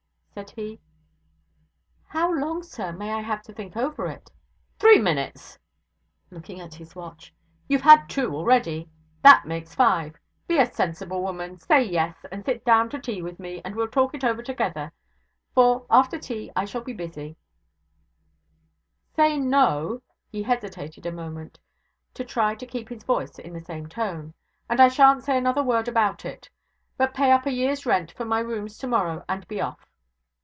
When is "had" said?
7.81-8.07